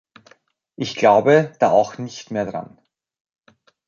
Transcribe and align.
Ich 0.77 0.95
glaube 0.95 1.53
da 1.59 1.69
auch 1.69 1.99
nicht 1.99 2.31
mehr 2.31 2.47
dran. 2.47 2.81